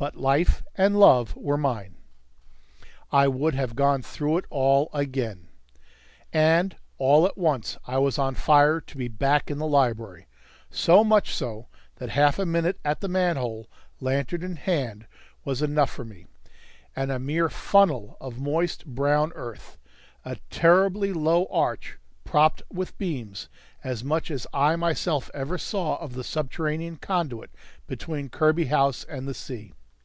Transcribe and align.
But 0.00 0.16
life 0.16 0.62
and 0.76 0.98
love 0.98 1.36
were 1.36 1.58
mine. 1.58 1.96
I 3.12 3.28
would 3.28 3.52
have 3.54 3.76
gone 3.76 4.00
through 4.00 4.38
it 4.38 4.46
all 4.48 4.88
again! 4.94 5.48
And 6.32 6.74
all 6.96 7.26
at 7.26 7.36
once 7.36 7.76
I 7.86 7.98
was 7.98 8.18
on 8.18 8.34
fire 8.34 8.80
to 8.80 8.96
be 8.96 9.08
back 9.08 9.50
in 9.50 9.58
the 9.58 9.66
library; 9.66 10.26
so 10.70 11.04
much 11.04 11.34
so, 11.34 11.68
that 11.96 12.08
half 12.08 12.38
a 12.38 12.46
minute 12.46 12.80
at 12.82 13.02
the 13.02 13.08
manhole, 13.08 13.68
lantern 14.00 14.42
in 14.42 14.56
hand, 14.56 15.06
was 15.44 15.60
enough 15.60 15.90
for 15.90 16.06
me; 16.06 16.24
and 16.96 17.12
a 17.12 17.18
mere 17.18 17.50
funnel 17.50 18.16
of 18.22 18.40
moist 18.40 18.86
brown 18.86 19.32
earth 19.34 19.76
a 20.24 20.36
terribly 20.48 21.12
low 21.12 21.44
arch 21.50 21.98
propped 22.24 22.62
with 22.72 22.96
beams 22.96 23.50
as 23.84 24.02
much 24.02 24.30
as 24.30 24.46
I 24.54 24.76
myself 24.76 25.30
ever 25.34 25.58
saw 25.58 25.96
of 25.96 26.14
the 26.14 26.24
subterranean 26.24 26.96
conduit 26.96 27.50
between 27.86 28.30
Kirby 28.30 28.64
House 28.64 29.04
and 29.04 29.28
the 29.28 29.34
sea. 29.34 29.74